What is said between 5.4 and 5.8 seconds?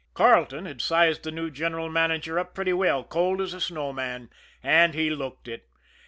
it.